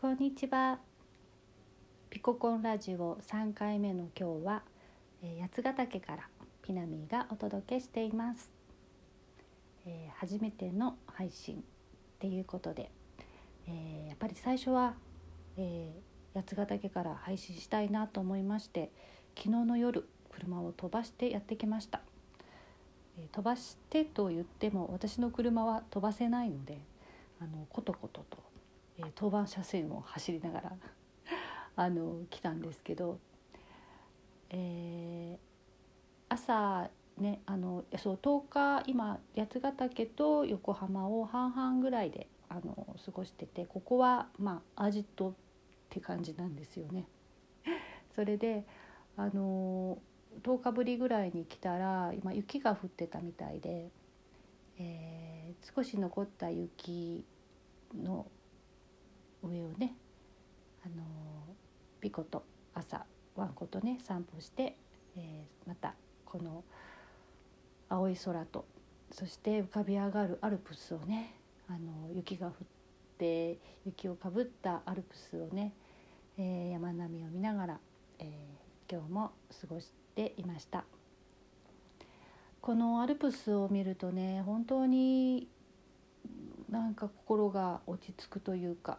[0.00, 0.78] こんにちは。
[2.08, 4.62] ピココンラジオ3回目の今日は、
[5.22, 6.26] えー、八ヶ岳から
[6.62, 8.48] ピナミーがお届けしています、
[9.84, 11.58] えー、初めての配信っ
[12.18, 12.90] ていうことで、
[13.68, 14.94] えー、やっぱり最初は、
[15.58, 15.92] え
[16.34, 18.90] 八ヶ岳から配信したいなと思いまして
[19.36, 22.00] 昨日の夜車を飛ばしてやってきました、
[23.18, 26.78] え飛ばしてと言っても私の車は飛ばせないので
[27.38, 28.49] あのコトコトと
[29.00, 30.72] えー、当番車線を走りながら
[31.76, 33.18] あの来たんですけど、
[34.50, 35.38] えー、
[36.28, 45.34] 朝ねあのそう10日今八ヶ岳と横浜を半々ぐらいであの過ごしててここはまあアジトっ
[45.88, 47.06] て感じなんですよね。
[48.14, 48.64] それで
[49.16, 49.98] あの
[50.42, 53.90] 10日ぶりぐらいに来たら今雪が降ってたみたいで、
[54.78, 57.24] えー、少し残った雪
[57.94, 58.26] の
[59.70, 59.94] をね
[60.84, 61.04] あの
[62.00, 63.04] ピコと朝
[63.36, 64.76] ワンコとね散歩して、
[65.16, 66.64] えー、またこの
[67.88, 68.64] 青い空と
[69.12, 71.34] そして浮かび上がるアルプスをね
[71.68, 72.52] あの雪が降っ
[73.18, 75.72] て雪をかぶったアルプスをね、
[76.38, 77.80] えー、山並みを見ながら、
[78.18, 80.84] えー、今日も過ごしていました。
[82.60, 85.48] このアルプスを見るとね本当に
[86.68, 88.98] なんか心が落ち着くというか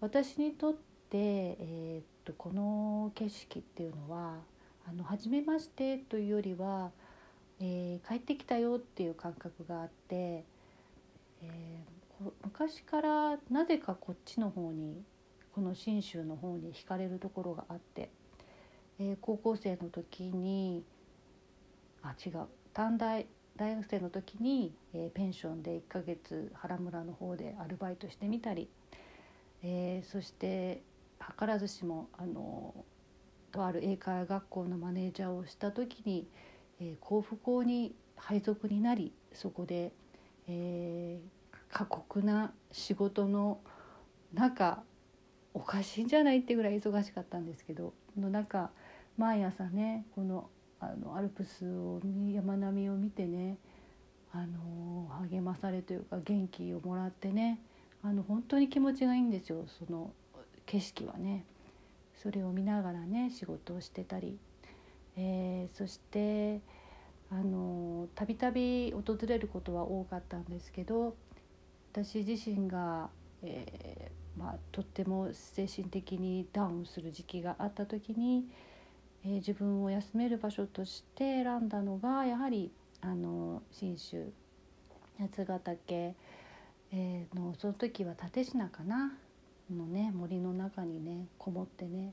[0.00, 0.78] 私にとって、
[1.12, 4.38] えー、っとこの景色っていうのは
[4.86, 6.90] あの初めましてというよりは、
[7.60, 15.02] えー、帰ってきたよっていう感覚があって、えー、昔からなぜかこっちの方に
[15.54, 18.10] この信州の方に惹かれるところがあって、
[18.98, 20.84] えー、高校生の時に
[22.02, 28.68] あ違う短大大学生の時に、えー、ペンションで1ヶ月原村の方でアルバイトしてみたり
[29.66, 30.82] えー、そして
[31.38, 32.74] 図らずしもあの
[33.50, 36.28] とある英会話学校のマネージャーをした時に、
[36.80, 39.92] えー、甲府校に配属になりそこで、
[40.48, 43.60] えー、過酷な仕事の
[44.34, 44.82] 中
[45.54, 48.70] おかしいんじゃないってぐらい忙しかったんですけどの中
[49.16, 53.56] 毎朝ねこのあのアルプスを山並みを見てね
[54.32, 57.60] あの励まされというか元気をもらってね
[58.04, 60.12] あの本当に気持ちがいいんですよその
[60.66, 61.44] 景色はね。
[62.24, 64.38] それを見ながらね仕事をしてたり、
[65.16, 66.60] えー、そして
[67.30, 71.14] あのたびたび訪れることは多かったんですけど
[71.92, 73.10] 私自身が、
[73.42, 78.46] えー、まあ、とっても精神的にダウンする時期があった時に、
[79.24, 82.70] えー、自分を休める場所として選んだのがやはり
[83.02, 84.32] あの信州
[85.18, 86.14] 八ヶ岳
[86.96, 89.18] えー、のその時は蓼科かな？
[89.68, 92.12] のね森の中にねこもってね、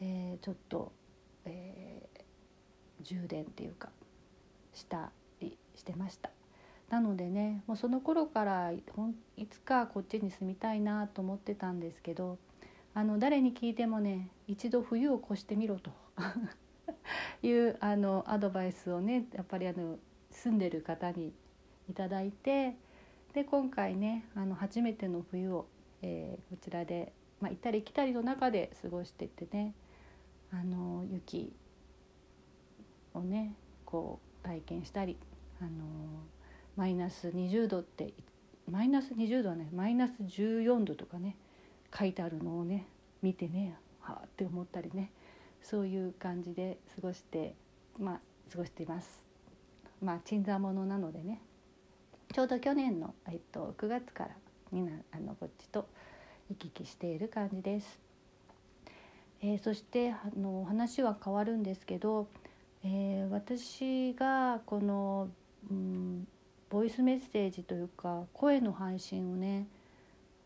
[0.00, 0.92] えー、ちょっと、
[1.44, 3.90] えー、充電っていうか
[4.72, 5.10] した
[5.40, 6.30] りしてました。
[6.88, 8.82] なのでねもうその頃からい
[9.50, 12.38] つかこっちに住みたいなと思ってたんですけど
[12.94, 15.90] あの誰に聞いてもね一度冬を越してみろと
[17.46, 19.98] いうあのアドバイスをねやっぱりあの
[20.30, 21.34] 住んでる方に
[21.90, 22.74] いただいて
[23.34, 25.66] で今回ねあの初めての冬を、
[26.02, 29.74] えー、こちらで、まあ、行ったり来たりの中で過ごしててね
[30.52, 31.52] あの雪
[33.14, 35.16] をねこう体験したり
[35.60, 35.70] あの
[36.76, 38.12] マイナス20度って
[38.70, 41.36] マイナス20度はねマイナス14度とかね
[41.96, 42.86] 書いてあるのをね
[43.22, 45.10] 見てねはあって思ったりね
[45.62, 47.54] そういう感じで過ごして
[47.98, 49.26] まあ過ごしています。
[50.00, 51.42] まあ鎮座物なのでね
[52.38, 54.30] ちょうど去年の、えっと、9月から
[54.70, 55.88] になあのこっちと
[56.48, 57.98] 行き来している感じです。
[59.42, 62.28] えー、そしてあの話は変わるんですけど、
[62.84, 65.30] えー、私がこの、
[65.68, 66.28] うん、
[66.70, 69.66] ボイスメッセージというか声の配信をね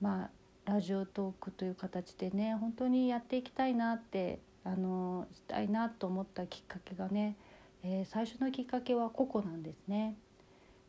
[0.00, 0.30] ま
[0.64, 7.36] あラジオトークという形でね本当にやっていきたいなってあのしたいなと思ったきっかけがね、
[7.84, 10.16] えー、最初のきっかけはココなんですね。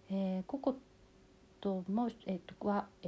[0.09, 0.77] えー、ココ
[1.63, 3.07] とも、えー、とは、え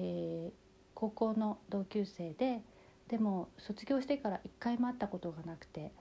[0.50, 0.52] ー、
[0.94, 2.62] 高校の同級生で
[3.10, 5.92] でも卒業してから一回も会ったことがなくて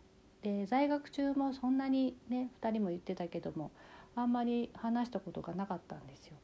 [0.42, 3.72] で在学中もそんなにね2人も言ってたけども
[4.14, 6.34] あんまり話したことがなかったんですよ。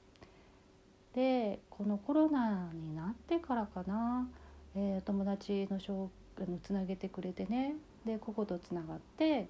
[1.15, 4.29] でこのコロナになってからかな、
[4.75, 7.75] えー、友達の小のつなげてくれてね
[8.05, 9.49] でこことつながって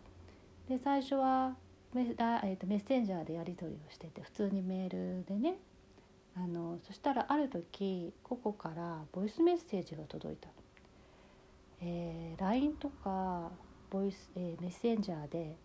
[0.68, 1.54] で最初は
[1.94, 5.58] メ,、えー、とメッセンジャーでやり取りをしてて普通にメールでね
[6.36, 10.54] あのそしたらある時ここからボイスメッセージが届いたの。
[11.82, 13.50] えー、LINE とか
[13.88, 15.56] ボイス、えー、メッセンジャーで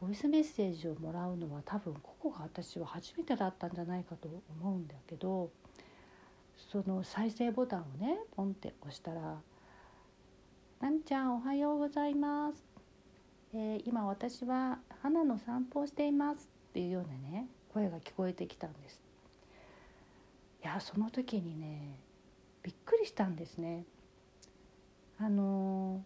[0.00, 4.28] ボイスメッセージをもらうのは多分ここが私は初めてだったんじゃないかと
[4.60, 5.50] 思うんだけど
[6.56, 9.40] その再生ボタンをねポンって押したら
[10.80, 12.64] 「なんちゃんおはようございます」
[13.54, 19.03] えー、今私は花の散歩をしています」っていうようなね声が聞こえてきたんです。
[20.64, 21.98] やその時にね
[22.62, 23.84] びっくりしたんですね。
[25.18, 26.02] あの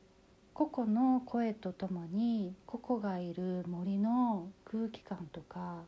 [0.52, 5.84] 個々の声とともに個々がいる森の空気感とか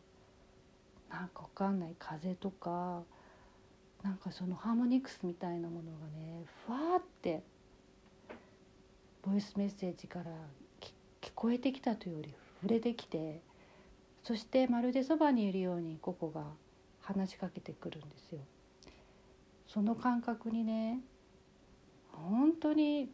[1.11, 3.03] なんかわかんない風とか
[4.03, 7.43] なんかそのハーモニクスみたいなものがねふわって
[9.23, 10.31] ボイスメッセージから
[11.21, 13.43] 聞こえてきたというより触れてきて
[14.23, 16.45] そしてまるでそばにいるようにココが
[17.03, 18.41] 話しかけてくるんですよ。
[19.73, 21.01] その感覚にね
[22.13, 23.09] 本当に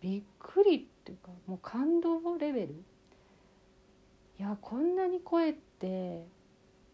[0.00, 2.84] びっくりっていうかもう感動レベル。
[4.38, 6.26] いやこんなに声って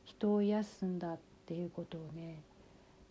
[0.05, 2.43] 人を癒すんだっていうことをね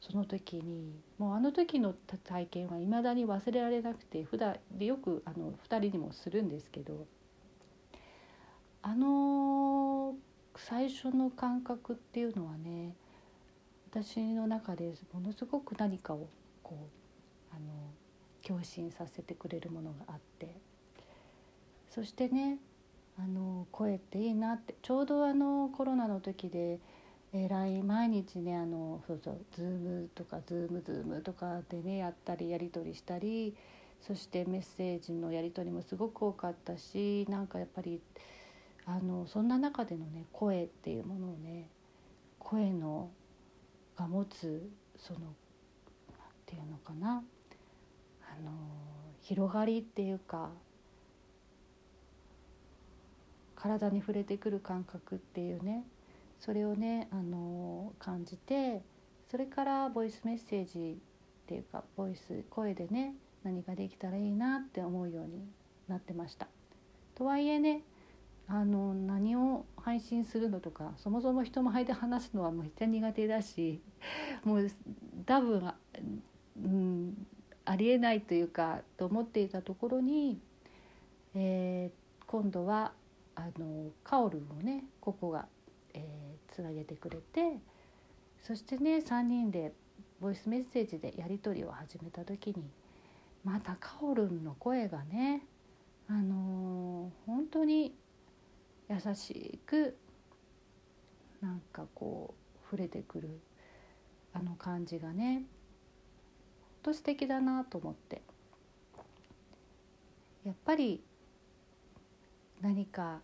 [0.01, 7.07] その時にもうあの時の体験はいまだに忘れられなくて普段でよくあの2人にもするんですけど
[8.83, 10.13] あの
[10.56, 12.94] 最初の感覚っていうのはね
[13.91, 16.27] 私の中でものすごく何かを
[16.62, 16.88] こ
[17.51, 17.65] うあの
[18.45, 20.56] 共振させてくれるものがあって
[21.89, 22.59] そしてね
[23.18, 26.80] あの声っていいなってちょうどあのコロナの時で
[27.31, 33.56] えー、LINE 毎日ねあのそうそう Zoom とか ZoomZoom とかでねやったりやり取りしたり
[34.01, 38.01] そしてメッセージのやり取りもすごく多かったしなんかやっぱり
[38.85, 41.69] あのそんな中でのね声っていうものをね
[42.39, 43.12] 声の
[44.00, 45.28] が持つその何
[46.46, 47.22] て言うのかな
[48.22, 48.51] あの
[49.22, 50.51] 広がりっていうか
[53.56, 55.84] 体に触れてくる感覚っていうね
[56.40, 58.81] それをねあの感じて
[59.30, 65.44] それからボイスメッセージっていうかボイス声でね何ができたらいいなって思うように
[65.90, 66.48] なってました。
[67.16, 67.81] とはいえね
[68.48, 69.29] あの何
[69.89, 73.81] 配信するのとかそもそも人前で話すのはめっちゃ苦手だし
[74.44, 74.71] もう
[75.25, 75.74] 多分、
[76.63, 77.27] うん、
[77.65, 80.39] ありえないというかと思っていたところに、
[81.33, 82.91] えー、今度は
[83.36, 85.47] あのカオルをねここが
[85.94, 87.57] えー、つなげてくれて
[88.44, 89.74] そしてね3人で
[90.19, 92.63] ボイスメッセージでやり取りを始めた時に
[93.44, 95.44] またカオルンの声がね
[96.07, 97.95] あのー、本当に
[98.89, 99.95] 優しく
[101.41, 103.39] なんかこう触れてくる
[104.33, 105.44] あの感じがね
[106.83, 108.21] ほんと素敵だなと思って
[110.45, 111.01] やっぱり
[112.62, 113.19] 何か、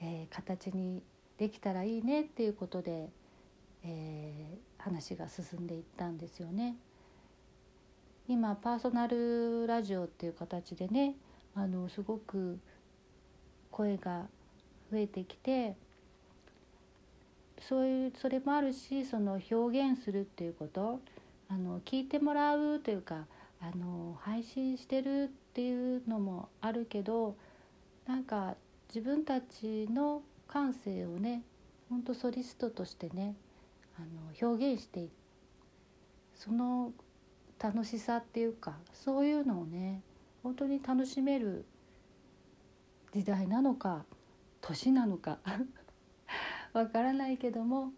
[0.00, 1.02] えー、形に
[1.38, 3.10] できたらいいねっていうことで、
[3.82, 6.76] えー、話が進んでいったんですよね。
[8.26, 11.14] 今パーソナルラジオっていう形でね
[11.54, 12.58] あのすごく
[13.70, 14.26] 声が
[14.94, 15.74] 増えてきて
[17.60, 21.00] そういうそれもあるしその表現するっていうこと
[21.48, 23.26] あの聞いてもらうというか
[23.60, 27.34] あの配信してるっていうのもあるけど
[28.06, 28.54] なんか
[28.88, 31.42] 自分たちの感性をね
[31.90, 33.34] ほんとソリストとしてね
[33.98, 35.08] あの表現して
[36.36, 36.92] その
[37.58, 40.02] 楽しさっていうかそういうのをね
[40.44, 41.64] 本当に楽しめる
[43.12, 44.04] 時代なのか
[44.64, 45.38] 年なのか。
[46.72, 47.92] わからないけども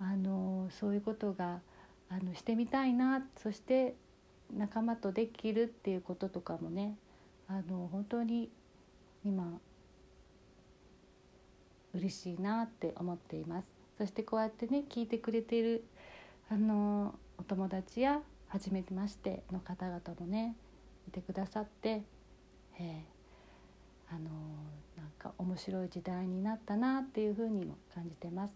[0.00, 1.60] あのそういうことが
[2.08, 3.26] あのしてみたいな。
[3.36, 3.96] そして
[4.52, 6.96] 仲間とできるっていうこととかもね
[7.48, 8.50] あの本当に
[9.24, 9.60] 今
[11.92, 13.68] 嬉しいなって思っています。
[13.98, 15.84] そしてこうやってね聞いてくれている
[16.48, 20.56] あのお友達や初めましての方々もね
[21.08, 22.02] いてくださって、
[22.78, 24.30] えー、あの
[25.28, 28.54] か面白い時代になったなっていうふうにも感じてます。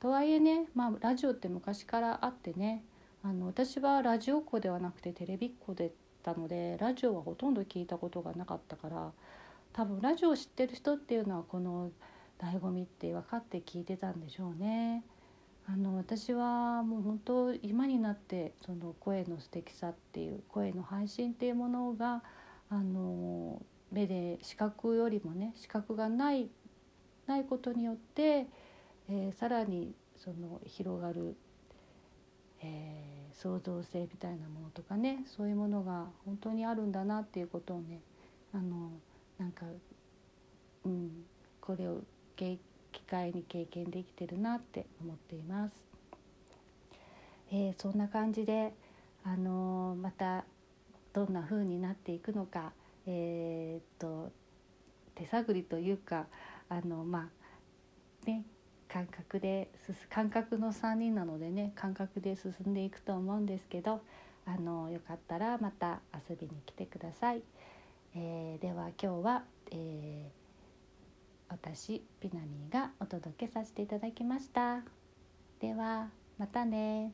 [0.00, 2.84] とはいえね、まあ、ラジオって昔からあってね
[3.22, 9.12] あの私はラジオっ子ではなくてテレビっ子でたのでラジオはほとんど聞いたことがなかったから
[9.72, 11.90] 多分ラジオを知ってる人っていうのはこの
[12.38, 15.04] 「醍醐味って分かって聞いてたんでしょうね。
[15.66, 22.22] あの私はもう本当今になってその声の素敵さっていう声の配信っていうものが
[22.68, 23.62] あの
[23.94, 26.50] 目で視覚よりもね視覚がない
[27.26, 28.46] ないことによって、
[29.08, 31.34] えー、さらにその広がる、
[32.60, 38.00] え創造性みたいなものとかねそういうものが本当にあるんだなっていうことをね
[38.54, 38.90] あの
[39.38, 39.66] なんか、
[40.84, 41.10] うん、
[41.60, 42.02] これを
[42.36, 42.58] 機
[43.02, 45.74] 会に経験できてるなって思っています。
[47.50, 48.72] えー、そんな感じで、
[49.24, 50.44] あのまた
[51.12, 52.72] どんな風になっていくのか、
[53.06, 54.32] えー、っと
[55.14, 56.26] 手探りというか
[56.68, 57.30] あのま
[58.22, 58.44] あね
[58.88, 59.70] 感覚で
[60.08, 64.00] 感覚の3人なのでね感覚で進んでいくと思うんですけど
[64.46, 67.42] あのよかったらまた遊びに来てください。
[68.14, 69.42] えー、では今日は、
[69.72, 74.82] えー、私ピナミーがお届けさせていただきました。
[75.60, 77.12] ではまたね